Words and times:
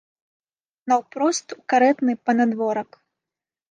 Наўпрост 0.93 1.47
у 1.59 1.61
карэтны 1.75 2.19
панадворак. 2.27 2.89